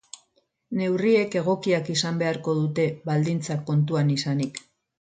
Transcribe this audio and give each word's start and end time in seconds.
Neurriak 0.79 1.37
egokiak 1.41 1.91
izan 1.97 2.17
beharko 2.23 2.57
dira, 2.81 2.97
baldintzak 3.13 3.65
kontuan 3.71 4.11
izanik. 4.19 4.63